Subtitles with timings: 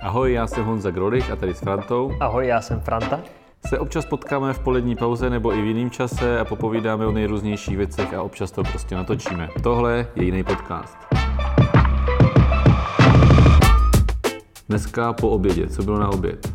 [0.00, 3.20] Ahoj, já jsem Honza Grolich a tady s Frantou Ahoj, já jsem Franta.
[3.68, 7.76] se občas potkáme v polední pauze nebo i v jiném čase a popovídáme o nejrůznějších
[7.76, 9.48] věcech a občas to prostě natočíme.
[9.62, 10.96] Tohle je jiný podcast.
[14.68, 16.52] Dneska po obědě, co bylo na oběd?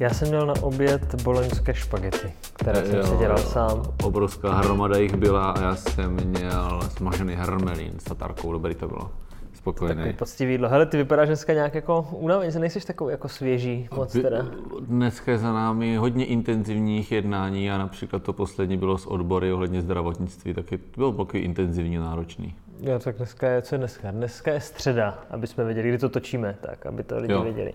[0.00, 3.82] Já jsem měl na oběd boloňské špagety, které jsem si dělal sám.
[4.02, 9.10] Obrovská hromada jich byla a já jsem měl smažený hermelín s tatarkou, dobrý to bylo.
[9.64, 9.96] Spokojený.
[9.96, 10.68] Takový poctivý jídlo.
[10.68, 14.46] Hele, ty vypadáš dneska nějak jako unavený, že nejsi takový jako svěží moc teda.
[14.80, 19.82] Dneska je za námi hodně intenzivních jednání a například to poslední bylo s odbory ohledně
[19.82, 22.54] zdravotnictví, taky to bylo takový intenzivně náročný.
[22.80, 24.10] Jo, tak dneska je, co je dneska?
[24.10, 27.42] Dneska je středa, aby jsme věděli, kdy to točíme, tak aby to lidi Jo.
[27.42, 27.72] věděli.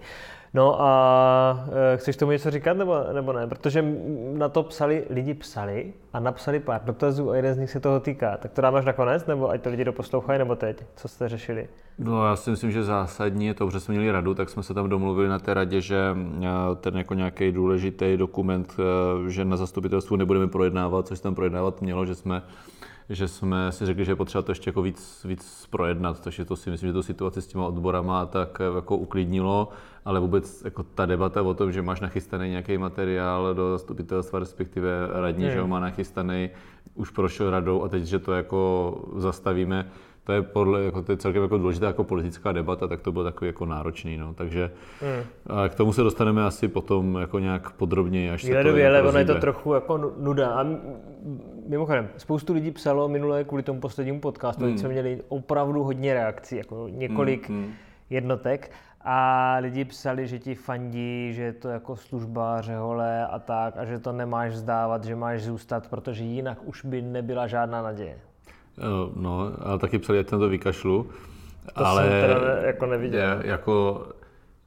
[0.54, 3.48] No a e, chceš tomu něco říkat nebo, nebo ne?
[3.48, 3.86] Protože
[4.34, 8.00] na to psali, lidi psali a napsali pár dotazů a jeden z nich se toho
[8.00, 8.38] týká.
[8.38, 10.84] Tak to dáme až nakonec, nebo ať to lidi doposlouchají, nebo teď?
[10.96, 11.68] Co jste řešili?
[12.00, 14.74] No já si myslím, že zásadní je to, protože jsme měli radu, tak jsme se
[14.74, 16.48] tam domluvili na té radě, že eh,
[16.82, 21.82] ten jako nějaký důležitý dokument, eh, že na zastupitelstvu nebudeme projednávat, což se tam projednávat
[21.82, 22.42] mělo, že jsme
[23.10, 26.56] že jsme si řekli, že je potřeba to ještě jako víc, víc projednat, takže to
[26.56, 29.70] si myslím, že tu situaci s těma odborama tak eh, jako uklidnilo,
[30.06, 34.90] ale vůbec jako ta debata o tom, že máš nachystaný nějaký materiál do zastupitelstva, respektive
[35.14, 35.54] radní, Hmm.
[35.54, 36.50] že ho má nachystaný,
[36.96, 39.90] už prošel radou a teď, že to jako zastavíme,
[40.30, 43.24] to je podle, jako to je celkem jako důležitá jako politická debata, tak to bylo
[43.24, 44.34] takový jako náročný, no.
[44.34, 44.72] Takže
[45.48, 49.02] a k tomu se dostaneme asi potom jako nějak podrobněji, až se to Výhledově, ale
[49.02, 50.50] ono je to trochu jako nu- nuda.
[50.50, 50.66] A
[51.68, 54.78] mimochodem, spoustu lidí psalo minule kvůli tomu poslednímu podcastu, hmm.
[54.78, 57.74] jsme měli opravdu hodně reakcí, jako několik hmm.
[58.10, 58.72] jednotek.
[59.02, 63.86] A lidi psali, že ti fandí, že je to jako služba řehole a tak, a
[63.86, 68.29] že to nemáš vzdávat, že máš zůstat, protože jinak už by nebyla žádná naděje.
[68.78, 71.10] Eh, No, ale taky psali, ať to vykašlu.
[71.76, 73.20] To ale jsem teda ne, jako neviděl.
[73.22, 74.08] Je, jako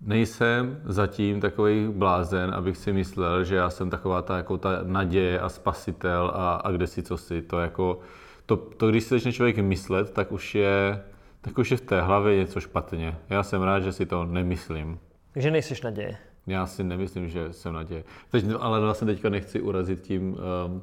[0.01, 5.41] nejsem zatím takový blázen, abych si myslel, že já jsem taková ta, jako ta naděje
[5.41, 7.43] a spasitel a, a kde si co si.
[7.43, 7.99] To jako,
[8.47, 11.03] to, to, když si začne člověk myslet, tak už je,
[11.41, 13.19] tak už je v té hlavě něco špatně.
[13.31, 14.99] Já jsem rád, že si to nemyslím.
[15.37, 16.17] Že nejsiš naděje.
[16.47, 18.05] Já si nemyslím, že jsem naděje.
[18.31, 20.37] Teď, ale vlastně teďka nechci urazit tím
[20.67, 20.83] um,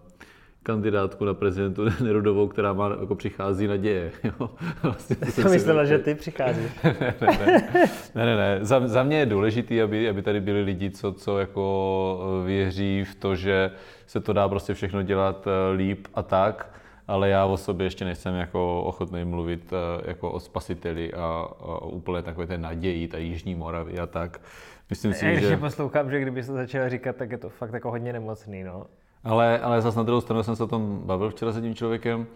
[0.63, 4.11] kandidátku na prezidentu Nerudovou, která má, jako přichází naděje.
[4.23, 4.49] Jo?
[4.83, 6.71] Vlastně to jsem myslela, že ty přicházíš.
[6.83, 8.59] ne, ne, ne, ne, ne, ne.
[8.61, 13.03] Za, za mě je důležitý, aby, aby tady byli lidi, co, co jako eh, věří
[13.03, 13.71] v to, že
[14.07, 16.73] se to dá prostě všechno dělat eh, líp a tak,
[17.07, 21.85] ale já o sobě ještě nejsem jako ochotný mluvit eh, jako o spasiteli a, a
[21.85, 24.41] úplně takové té naději, ta Jižní Moravy a tak.
[24.89, 25.49] Myslím Já si, když že...
[25.49, 25.57] že...
[25.57, 28.85] poslouchám, že kdyby se začal říkat, tak je to fakt jako hodně nemocný, no.
[29.23, 32.27] Ale, ale zase na druhou stranu jsem se o tom bavil včera s jedním člověkem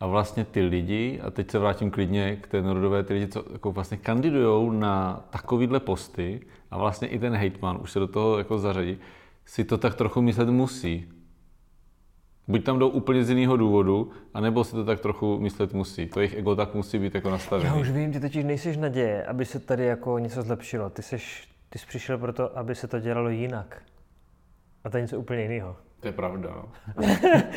[0.00, 3.44] a vlastně ty lidi, a teď se vrátím klidně k té narodové, ty lidi, co
[3.52, 6.40] jako vlastně kandidují na takovýhle posty
[6.70, 8.98] a vlastně i ten hejtman už se do toho jako zařadí,
[9.46, 11.08] si to tak trochu myslet musí.
[12.48, 16.06] Buď tam jdou úplně z jiného důvodu, anebo si to tak trochu myslet musí.
[16.06, 17.68] To jejich ego tak musí být jako nastavený.
[17.68, 20.90] Já už vím, ty totiž nejsiš naděje, aby se tady jako něco zlepšilo.
[20.90, 23.82] Ty, seš, ty jsi přišel proto, aby se to dělalo jinak.
[24.84, 25.76] A to je něco úplně jiného.
[26.02, 26.50] To je pravda.
[26.50, 26.68] No.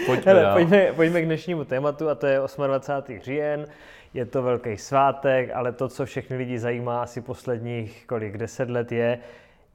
[0.06, 3.20] Pojďme Hele, pojďme, pojďme k dnešnímu tématu a to je 28.
[3.22, 3.66] říjen.
[4.14, 8.92] Je to velký svátek, ale to, co všechny lidi zajímá asi posledních kolik, deset let
[8.92, 9.20] je,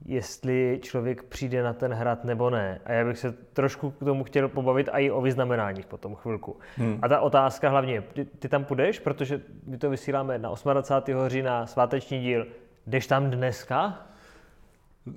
[0.05, 2.81] jestli člověk přijde na ten hrad nebo ne.
[2.85, 6.59] A já bych se trošku k tomu chtěl pobavit a i o vyznamenáních potom chvilku.
[6.77, 6.99] Hmm.
[7.01, 11.27] A ta otázka hlavně, ty, ty tam půjdeš, protože my to vysíláme na 28.
[11.27, 12.47] října, sváteční díl.
[12.87, 14.10] Jdeš tam dneska?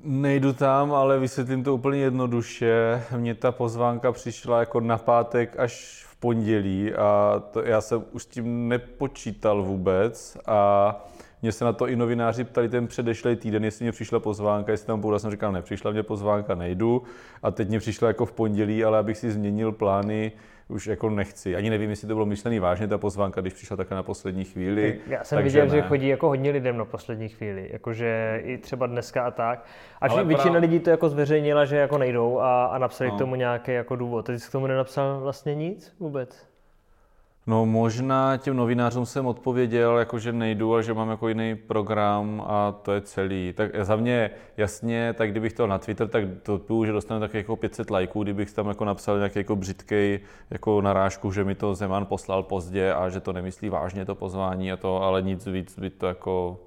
[0.04, 3.02] Nejdu tam, ale vysvětlím to úplně jednoduše.
[3.16, 8.22] Mně ta pozvánka přišla jako na pátek až v pondělí a to, já jsem už
[8.22, 10.96] s tím nepočítal vůbec a
[11.44, 14.86] mě se na to i novináři ptali ten předešlý týden, jestli mě přišla pozvánka, jestli
[14.86, 17.02] tam půjdu, já jsem říkal, nepřišla mě pozvánka, nejdu
[17.42, 20.32] a teď mě přišla jako v pondělí, ale abych si změnil plány,
[20.68, 21.56] už jako nechci.
[21.56, 24.98] Ani nevím, jestli to bylo myšlený vážně, ta pozvánka, když přišla také na poslední chvíli.
[25.06, 25.88] Já jsem takže viděl, že ne.
[25.88, 29.64] chodí jako hodně lidem na poslední chvíli, jakože i třeba dneska a tak.
[30.00, 33.10] A Ale že většina pra- lidí to jako zveřejnila, že jako nejdou a, a napsali
[33.10, 33.16] No.
[33.16, 34.26] k tomu nějaký jako důvod.
[34.26, 36.53] Teď jsi k tomu nenapsal vlastně nic vůbec?
[37.46, 42.44] No možná těm novinářům jsem odpověděl, jako že nejdu a že mám jako jiný program
[42.46, 43.52] a to je celý.
[43.52, 47.34] Tak za mě jasně, tak kdybych to na Twitter, tak to půjdu, že dostanu tak
[47.34, 50.20] jako 500 lajků, kdybych tam jako napsal nějaký jako břitkej
[50.50, 54.72] jako narážku, že mi to Zeman poslal pozdě a že to nemyslí vážně to pozvání
[54.72, 56.60] a to, ale nic víc by to jako,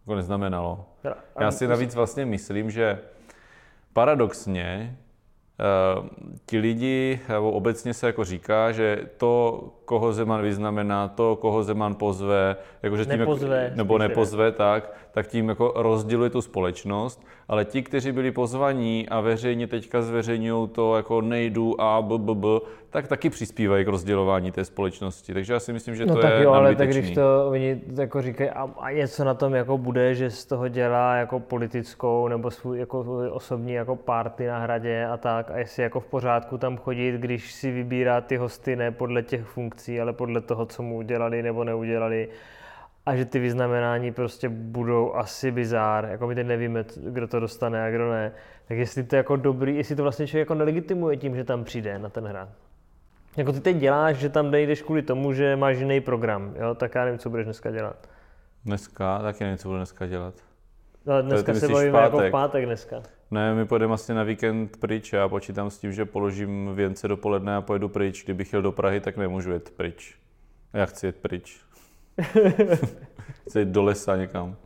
[0.00, 0.84] jako neznamenalo.
[1.40, 2.98] Já si navíc vlastně myslím, že
[3.92, 4.96] paradoxně
[5.60, 6.08] eh,
[6.46, 11.94] ti lidi, nebo obecně se jako říká, že to, koho Zeman vyznamená, to, koho Zeman
[11.94, 17.64] pozve, jakože tím nepozve, jako, nebo nepozve, tak, tak tím jako rozděluje tu společnost, ale
[17.64, 22.60] ti, kteří byli pozvaní a veřejně teďka zveřejňují to jako nejdu a b, b, b,
[22.90, 25.34] tak taky přispívají k rozdělování té společnosti.
[25.34, 26.94] Takže já si myslím, že no to tak je jo, ale nadbytečný.
[26.94, 30.44] tak když to oni jako říkají a, a něco na tom jako bude, že z
[30.44, 35.50] toho dělá jako politickou nebo svůj jako svůj osobní jako party na hradě a tak
[35.50, 39.44] a jestli jako v pořádku tam chodit, když si vybírá ty hosty ne podle těch
[39.44, 42.28] funkcí, ale podle toho, co mu udělali nebo neudělali
[43.06, 47.84] a že ty vyznamenání prostě budou asi bizár, jako my teď nevíme, kdo to dostane
[47.84, 48.32] a kdo ne,
[48.68, 51.98] tak jestli to jako dobrý, jestli to vlastně člověk jako nelegitimuje tím, že tam přijde
[51.98, 52.48] na ten hrad.
[53.36, 56.74] Jako ty teď děláš, že tam nejdeš kvůli tomu, že máš jiný program, jo?
[56.74, 58.08] tak já nevím, co budeš dneska dělat.
[58.64, 59.18] Dneska?
[59.18, 60.34] Taky nevím, co budu dneska dělat.
[61.06, 62.32] No, dneska se bavíme jako v pátek?
[62.32, 63.02] pátek dneska.
[63.30, 67.08] Ne, my pojedeme vlastně na víkend pryč a já počítám s tím, že položím věnce
[67.08, 68.24] dopoledne a pojedu pryč.
[68.24, 70.18] Kdybych jel do Prahy, tak nemůžu jet pryč.
[70.72, 71.60] Já chci jet pryč.
[73.46, 74.56] chci jít do lesa někam.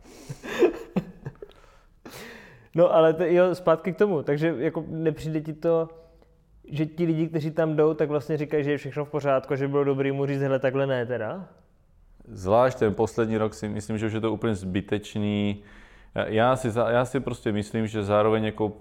[2.74, 5.88] No ale to, jo, zpátky k tomu, takže jako nepřijde ti to,
[6.68, 9.68] že ti lidi, kteří tam jdou, tak vlastně říkají, že je všechno v pořádku, že
[9.68, 11.48] bylo dobrý mu říct, hele, takhle ne teda?
[12.28, 15.62] Zvlášť ten poslední rok si myslím, že už je to úplně zbytečný.
[16.14, 18.72] Já si, já si prostě myslím, že zároveň jako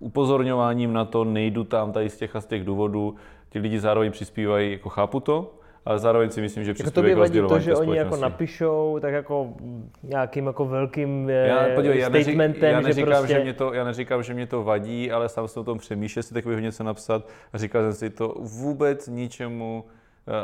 [0.00, 3.14] upozorňováním na to nejdu tam tady z těch a z těch důvodů,
[3.50, 5.54] ti lidi zároveň přispívají, jako chápu to,
[5.84, 8.98] ale zároveň si myslím, že Jako to přispívají by vadí to, že oni jako napíšou
[9.00, 9.54] tak jako
[10.02, 13.34] nějakým jako velkým Já, eh, podívej, já, statementem, já, že neříkám, prostě...
[13.34, 16.22] že mě to, já neříkám, že mě to vadí, ale sám jsem o tom přemýšlel,
[16.22, 17.28] si takového něco napsat.
[17.52, 19.84] A říkal jsem si to vůbec ničemu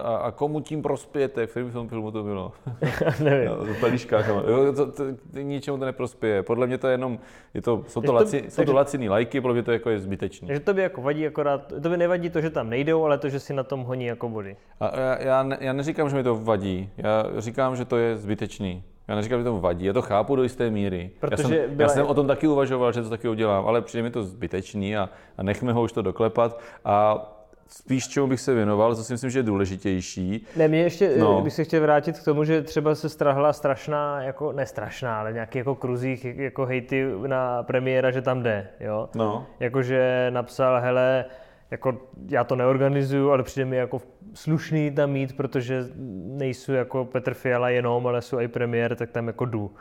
[0.03, 2.53] a, a komu tím prospějete, v kterém tom filmu to bylo?
[3.25, 3.47] nevím.
[3.47, 4.29] Jo, v pelíškách.
[4.29, 5.03] ale- Jo, to, to,
[5.33, 6.43] to, ničemu to neprospěje.
[6.43, 7.19] Podle mě to je jenom,
[7.55, 9.99] je to, jsou, to to- laci, jsou to laciný lajky, podle mě to jako je
[9.99, 10.47] zbytečný.
[10.49, 13.29] Takže to by jako vadí akorát, to by nevadí to, že tam nejdou, ale to,
[13.29, 14.57] že si na tom honí jako body.
[14.81, 18.17] A já, já, ne, já neříkám, že mi to vadí, já říkám, že to je
[18.17, 18.83] zbytečný.
[19.09, 21.11] Já neříkám, že to vadí, já to chápu do jisté míry.
[21.21, 23.83] Protože já, jsem, byla- já jsem o tom taky uvažoval, že to taky udělám, ale
[23.83, 25.09] přijde mi to zbytečný a,
[25.39, 26.61] a nechme ho už to doklepat.
[26.85, 27.27] A
[27.69, 31.33] spíš čemu bych se věnoval, co si myslím, že je důležitější, Ne, mě ještě, No.
[31.33, 31.41] no.
[31.43, 35.33] bych se chtěl vrátit k tomu, že třeba se strahla strašná, jako, ne strašná, ale
[35.33, 39.09] nějaký jako kruzích, jako hejty na premiéra, že tam jde, jo.
[39.15, 39.47] No.
[39.61, 41.25] Jakože napsal, hele,
[41.71, 44.01] jako já to neorganizuju, ale přijde mi jako
[44.35, 45.85] slušný tam mít, protože
[46.25, 49.75] nejsou jako Petr Fiala jenom, ale jsou i premiér, tak tam jako jdu.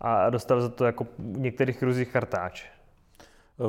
[0.00, 2.64] A dostal za to jako v některých kruzích kartáč.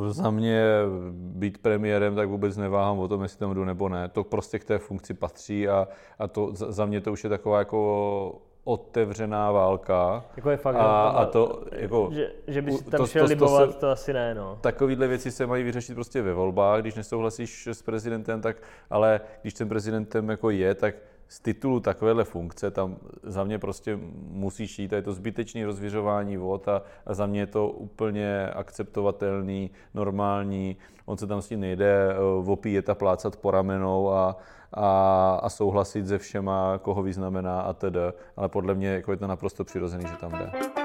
[0.10, 0.64] Za mě
[1.12, 4.10] být premiérem, tak vůbec neváhám o tom, jestli tam jdu nebo ne.
[4.10, 5.88] To prostě k té funkci patří a,
[6.20, 10.26] a to za mě to už je taková jako otevřená válka.
[10.38, 12.10] Jako je fakt, a, že- a to jako...
[12.12, 14.58] Že, že by si tam to- šel to- to libovat, se- to asi ne, no.
[14.62, 18.58] Takovýhle věci se mají vyřešit prostě ve volbách, když nesouhlasíš s prezidentem, tak,
[18.90, 20.96] ale když ten prezidentem jako je, tak
[21.28, 24.00] z titulu takovéhle funkce tam za mě prostě
[24.30, 28.50] musíš jít a je to zbytečný rozvěřování vod a, a za mě je to úplně
[28.50, 30.78] akceptovatelný, normální.
[31.06, 32.16] On se tam s tím nejde eh,
[32.52, 34.38] opíjet a plácat po ramenou a,
[34.74, 38.00] a, a souhlasit se všema, koho vyznamená a tedy.
[38.36, 40.85] Ale podle mě jako je to naprosto přirozený, že tam jde.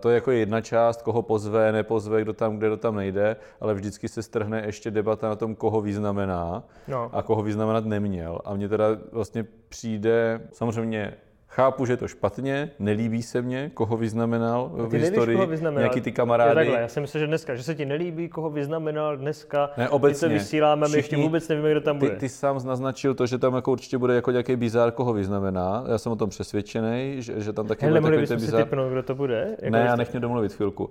[0.00, 3.74] To je jako jedna část, koho pozve, nepozve, kdo tam, kde kdo tam nejde, ale
[3.74, 7.10] vždycky se strhne ještě debata na tom, koho vyznamená No.
[7.12, 8.40] a koho vyznamenat neměl.
[8.44, 11.14] A mně teda vlastně přijde, samozřejmě
[11.54, 15.46] chápu, že je to špatně, nelíbí se mně, koho vyznamenal v Ty nevíš, historii, koho
[15.46, 15.80] vyznamenal.
[15.82, 16.54] nějaký ty kamarády.
[16.54, 19.70] takhle, já jsem myslel, že dneska, že se ti nelíbí, koho vyznamenal dneska.
[19.76, 20.28] Ne, My obecně.
[20.28, 22.18] to vysíláme, my ještě Všichni- vůbec nevíme, kdo tam Ty, bude.
[22.18, 25.84] ty sám naznačil to, že tam jako určitě bude jako nějaký bizár, koho vyznamená.
[25.88, 28.62] Já jsem o tom přesvědčený, že, že tam taky Hele, bude takový ten si bizár.
[28.64, 29.56] typnout, kdo to bude?
[29.62, 30.90] Jako Ne, já jestli- nech mě domluvit chvilku.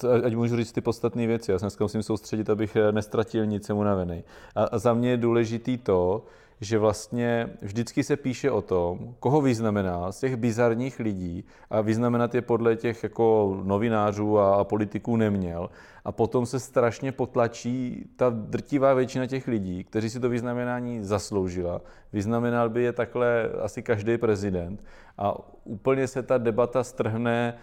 [0.00, 1.52] To- Ať můžu říct ty podstatné věci.
[1.52, 4.24] Já se dneska musím soustředit, abych eh, nestratil nic, jsem unavený.
[4.54, 6.24] A a za mě je důležitý to,
[6.60, 12.34] že vlastně vždycky se píše o tom, koho vyznamená z těch bizarních lidí a vyznamenat
[12.34, 15.70] je podle těch jako novinářů a, politiků neměl.
[16.04, 21.80] A potom se strašně potlačí ta drtivá většina těch lidí, kteří si to vyznamenání zasloužila.
[22.12, 24.84] Vyznamenal by je takhle asi každý prezident.
[25.18, 25.34] A
[25.64, 27.54] úplně se ta debata strhne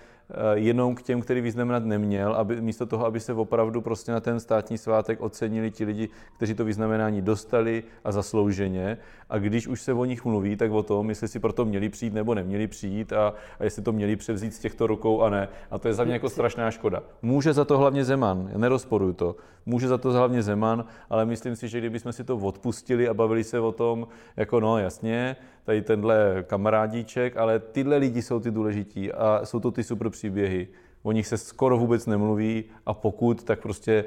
[0.53, 4.39] jenom k těm, který vyznamenat neměl, aby, místo toho, aby se opravdu prostě na ten
[4.39, 8.97] státní svátek ocenili ti lidi, kteří to vyznamenání dostali a zaslouženě.
[9.29, 12.13] A když už se o nich mluví, tak o tom, jestli si proto měli přijít
[12.13, 15.47] nebo neměli přijít a, a jestli to měli převzít z těchto rukou a ne.
[15.71, 17.03] A to je za mě jako strašná škoda.
[17.21, 19.35] Může za to hlavně Zeman, já nerozporuju to.
[19.65, 23.43] Může za to hlavně Zeman, ale myslím si, že kdybychom si to odpustili a bavili
[23.43, 29.11] se o tom, jako no jasně, tady tenhle kamarádíček, ale tyhle lidi jsou ty důležití
[29.11, 30.67] a jsou to ty super příběhy.
[31.03, 34.05] o nich se skoro vůbec nemluví a pokud, tak prostě,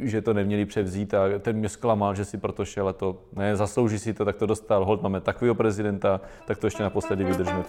[0.00, 3.56] že to neměli převzít a ten mě zklamal, že si proto šel a to ne,
[3.56, 7.64] zaslouží si to, tak to dostal, hold, máme takového prezidenta, tak to ještě naposledy vydržme.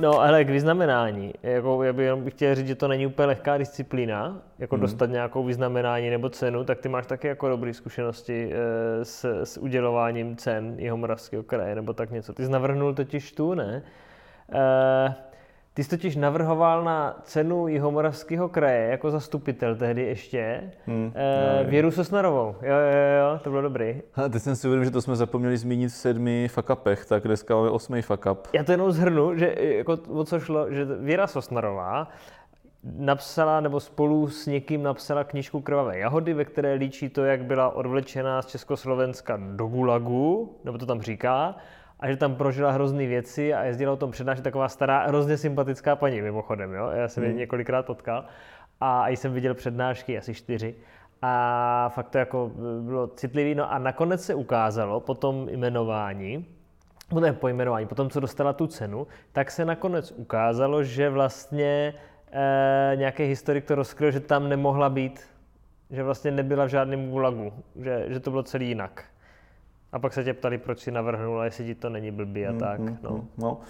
[0.00, 1.34] No, ale k vyznamenání.
[1.42, 4.82] Jako, já bych jenom chtěl říct, že to není úplně lehká disciplína, jako hmm.
[4.82, 9.58] dostat nějakou vyznamenání nebo cenu, tak ty máš taky jako dobré zkušenosti e, s, s
[9.58, 12.32] udělováním cen jeho moravského kraje, nebo tak něco.
[12.32, 13.82] Ty jsi navrhnul totiž tu, ne?
[14.52, 15.14] E,
[15.74, 21.90] ty jsi totiž navrhoval na cenu Jihomoravského kraje jako zastupitel tehdy ještě hmm, e, Věru
[21.90, 22.56] Sosnarovou.
[22.62, 24.02] Jo, jo, jo, to bylo dobrý.
[24.14, 27.56] A teď jsem si uvědomil, že to jsme zapomněli zmínit v sedmi fakapech, tak dneska
[27.56, 28.48] máme osmý fakap.
[28.52, 32.08] Já to jenom zhrnu, že jako o co šlo, že Věra Sosnarová
[32.84, 37.70] napsala nebo spolu s někým napsala knižku Krvavé jahody, ve které líčí to, jak byla
[37.70, 41.56] odvlečená z Československa do Gulagu, nebo to tam říká,
[42.04, 45.96] a že tam prožila hrozný věci a jezdila o tom přednášet taková stará, hrozně sympatická
[45.96, 46.90] paní mimochodem, jo?
[46.90, 47.32] já jsem hmm.
[47.32, 48.24] ji několikrát potkal
[48.80, 50.74] a jsem viděl přednášky, asi čtyři,
[51.22, 53.54] a fakt to jako bylo citlivý.
[53.54, 56.46] No a nakonec se ukázalo po tom jmenování,
[57.20, 61.94] ne po jmenování, po tom, co dostala tu cenu, tak se nakonec ukázalo, že vlastně
[62.32, 65.20] e, nějaký historik to rozkryl, že tam nemohla být,
[65.90, 69.04] že vlastně nebyla v žádném gulagu, že, že to bylo celý jinak.
[69.94, 72.52] A pak se tě ptali, proč si navrhnul, a jestli ti to není blbý a
[72.52, 72.80] mm, tak.
[72.80, 73.24] Mm, no.
[73.38, 73.60] no.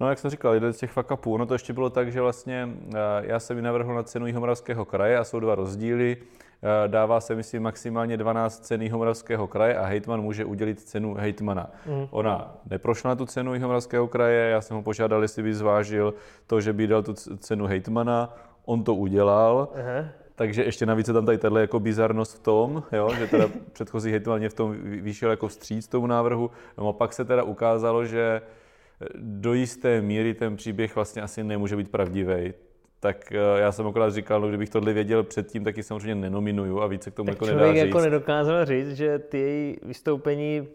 [0.00, 1.36] No, jak jsem říkal, jeden z těch fakapů.
[1.36, 4.84] No to ještě bylo tak, že vlastně eh, já jsem ji navrhl na cenu Jihomoravského
[4.84, 6.16] kraje a jsou dva rozdíly.
[6.62, 11.70] Eh, dává se, myslím, maximálně 12 cen Jihomoravského kraje a hejtman může udělit cenu hejtmana.
[11.86, 12.06] Mm.
[12.10, 16.14] Ona neprošla na tu cenu Jihomoravského kraje, já jsem ho požádal, jestli by zvážil
[16.46, 18.34] to, že by dal tu cenu hejtmana.
[18.64, 19.68] On to udělal.
[19.74, 20.08] Uh-huh.
[20.40, 24.10] Takže ještě navíc je tam tady tato jako bizarnost v tom, jo, že teda předchozí
[24.10, 26.50] hejtman v tom vyšel jako vstříc tomu návrhu.
[26.78, 28.42] No a pak se teda ukázalo, že
[29.16, 32.52] do jisté míry ten příběh vlastně asi nemůže být pravdivý.
[33.00, 36.80] Tak eh, já jsem akorát říkal, no, kdybych tohle věděl předtím, tak ji samozřejmě nenominuju
[36.80, 37.78] a více k tomu tak jako nedá říct.
[37.78, 40.68] jako nedokázal říct, že ty její vystoupení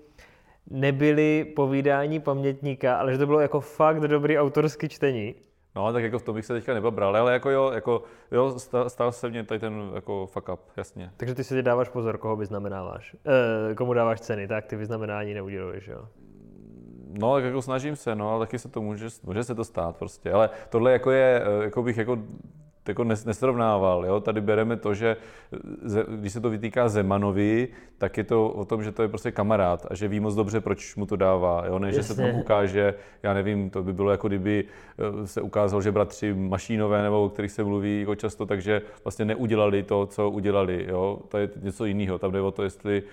[0.69, 5.36] nebyly povídání pamětníka, ale že to bylo jako fakt dobrý autorský čtení.
[5.75, 9.12] No, tak jako v tom bych se teďka nebabral, ale jako jo, jako, jo stal
[9.12, 11.12] se mně tady ten jako fuck up, jasně.
[11.17, 13.15] Takže ty si dáváš pozor, koho vyznamenáváš,
[13.72, 16.08] e, komu dáváš ceny, tak ty vyznamenání neuděluješ, jo?
[17.20, 19.98] No, tak jako snažím se, no, ale taky se to může, může se to stát
[19.98, 22.17] prostě, ale tohle jako je, eh, jako bych jako
[22.88, 24.06] jako nesrovnával.
[24.06, 24.20] Jo?
[24.20, 25.18] Tady bereme to, že
[26.20, 29.88] když se to vytýká Zemanovi, tak je to o tom, že to je prostě kamarád
[29.89, 31.63] a že ví moc dobře, proč mu to dává.
[31.65, 31.80] Jo?
[31.80, 34.63] Ne, že se tam ukáže, já nevím, to by bylo jako kdyby
[35.24, 39.25] eh, se ukázalo, že bratři Mašínové, nebo o kterých se mluví jako často, takže vlastně
[39.25, 40.86] neudělali to, co udělali.
[40.89, 41.20] Jo?
[41.30, 42.20] To je něco jiného.
[42.20, 43.04] Tam jde o to, jestli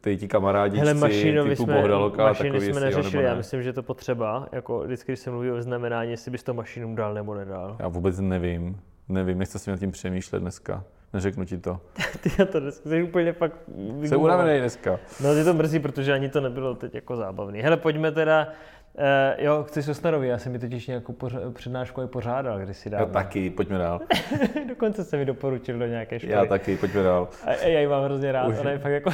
[0.00, 3.72] ty ti kamarádi Hele, Mašínovi typu jsme, Bohdaloka, Mašíny takový, jsme neřešili, já myslím, že
[3.72, 7.34] to potřeba, jako vždycky, když se mluví o znamenání, jestli bys to Mašínům dal nebo
[7.34, 7.76] nedal.
[7.78, 8.80] Já vůbec nevím.
[9.12, 10.84] Nevím, nechci si nad tím přemýšlet dneska.
[11.12, 11.80] Neřeknu ti to.
[12.20, 13.56] ty já to dneska jsi úplně fakt
[14.04, 14.98] Jsem unavený dneska.
[15.20, 17.62] No, ty to mrzí, protože ani to nebylo teď jako zábavný.
[17.62, 18.48] Hele, pojďme teda
[18.94, 23.06] Uh, jo, chci Sosnarovi, já jsem mi totiž nějakou poř- přednášku i pořádal kdysi dávno.
[23.06, 24.00] Já taky, pojďme dál.
[24.68, 26.32] Dokonce se mi doporučil do nějaké školy.
[26.32, 27.28] Já taky, pojďme dál.
[27.44, 28.58] A, já ji mám hrozně rád, Už.
[28.58, 29.10] ona je fakt jako,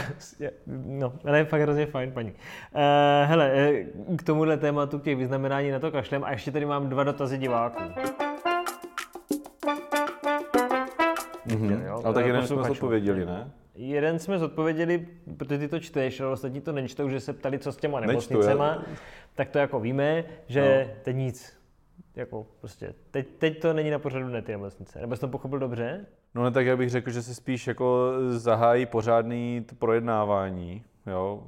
[0.86, 2.30] no, ona je fakt hrozně fajn paní.
[2.30, 2.80] Uh,
[3.24, 3.72] hele,
[4.16, 7.38] k tomuhle tématu, k těch vyznamenání na to kašlem a ještě tady mám dva dotazy
[7.38, 7.82] diváků.
[12.08, 13.50] Ale tak jeden jsme zodpověděli, ne?
[13.74, 17.72] Jeden jsme zodpověděli, protože ty to čteš, ale ostatní to nečtou, že se ptali, co
[17.72, 18.74] s těma nemocnicema.
[18.74, 18.90] Nečtu,
[19.34, 20.94] tak to jako víme, že no.
[21.02, 21.58] teď nic.
[22.16, 25.00] Jako prostě, teď, teď to není na pořadu ne ty nemocnice.
[25.00, 26.06] Nebo jsi to pochopil dobře?
[26.34, 31.46] No ne, tak já bych řekl, že se spíš jako zahájí pořádný projednávání, jo.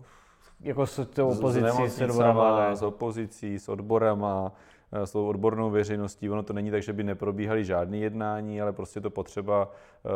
[0.60, 6.30] Jako s tou opozicí, s, s, s opozicí, s odborama, Eh, s tou odbornou veřejností.
[6.30, 9.72] Ono to není tak, že by neprobíhaly žádné jednání, ale prostě to potřeba
[10.04, 10.10] eh,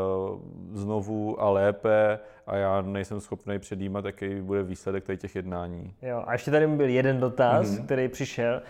[0.72, 5.94] znovu a lépe a já nejsem schopný předjímat, jaký bude výsledek tady těch jednání.
[6.02, 7.84] Jo, a ještě tady byl jeden dotaz, mm-hmm.
[7.84, 8.62] který přišel.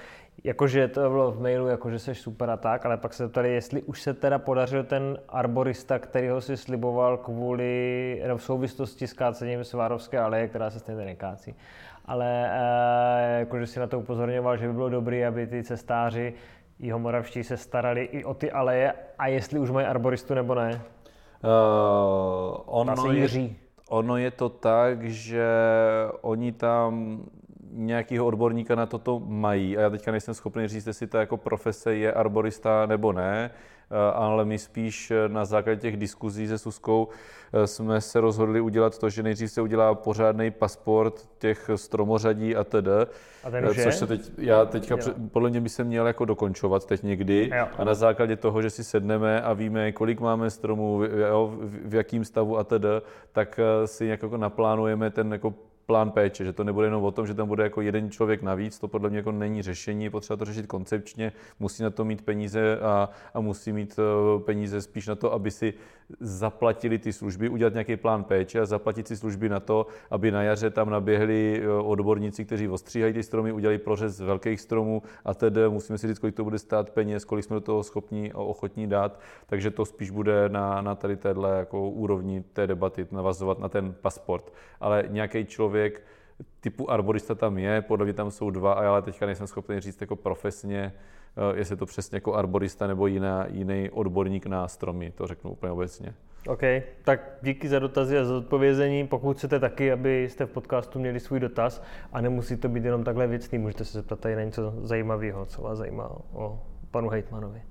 [0.45, 3.83] Jakože to bylo v mailu, jakože jsi super a tak, ale pak se ptali, jestli
[3.83, 9.65] už se teda podařil ten arborista, který ho si sliboval kvůli, v souvislosti s kácením
[9.65, 11.55] Svárovské aleje, která se stejně nekácí
[12.05, 16.35] ale e, jakože si na to upozorňoval, že by bylo dobré, aby ty cestáři
[16.79, 20.81] jihomoravští se starali i o ty aleje a jestli už mají arboristu nebo ne.
[21.45, 23.51] Uh, ono, je,
[23.89, 25.47] ono je to tak, že
[26.21, 27.21] oni tam
[27.75, 29.77] nějakého odborníka na toto mají.
[29.77, 33.51] A já teďka nejsem schopný říct, jestli ta jako profese je arborista nebo ne,
[33.91, 37.09] eh, ale my spíš na základě těch diskuzí se Suskou
[37.65, 42.89] jsme se rozhodli udělat to, že nejdřív se udělá pořádný pasport těch stromořadí a td.
[43.45, 43.93] A ten což je?
[43.93, 47.67] se teď, já teďka, před, podle mě by se měl jako dokončovat teď někdy Jo.
[47.79, 51.89] a na základě toho, že si sedneme a víme, kolik máme stromů, v, jo, v,
[51.89, 52.85] v jakém stavu a td.,
[53.33, 55.55] tak eh, si nějak jako naplánujeme ten jako
[55.87, 58.79] plán péče, že to nebude jenom o tom, že tam bude jako jeden člověk navíc,
[58.79, 62.23] to podle mě jako není řešení, je potřeba to řešit koncepčně, musí na to mít
[62.23, 65.75] peníze a, a musí mít eh, peníze spíš na to, aby si
[66.21, 70.43] zaplatili ty služby, udělat nějaký plán péče a zaplatit si služby na to, aby na
[70.43, 75.69] jaře tam naběhli eh, odborníci, kteří ostříhají ty stromy, udělali prořez velkých stromů a tedy
[75.69, 78.87] musíme si říct, kolik to bude stát peněz, kolik jsme do toho schopni a ochotní
[78.87, 83.69] dát, takže to spíš bude na, na tady téhle jako úrovni té debaty navazovat na
[83.69, 84.53] ten pasport.
[84.81, 85.74] Ale nějaký člověk
[86.61, 89.81] typu arborista tam je, podle mě tam jsou dva, a já ale teďka nejsem schopný
[89.81, 90.93] říct jako profesně,
[91.53, 95.51] eh, jestli je to přesně jako arborista nebo jiná, jiný odborník na stromy, to řeknu
[95.51, 96.15] úplně obecně.
[96.47, 96.63] OK,
[97.05, 99.07] tak díky za dotazy a za odpovězení.
[99.07, 103.27] Pokud chcete taky, abyste v podcastu měli svůj dotaz a nemusí to být jenom takhle
[103.27, 107.63] věcný, můžete se zeptat tady na něco zajímavého, co vás zajímá o panu Hejtmanovi.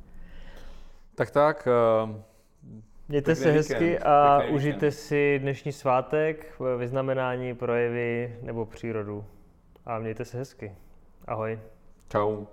[1.15, 2.23] Tak tak, eh,
[3.07, 9.25] Mějte se víkend, hezky a pěkný užijte si dnešní svátek, vyznamenání, projevy nebo přírodu.
[9.85, 10.71] A mějte se hezky.
[11.27, 11.59] Ahoj.
[12.11, 12.45] čau.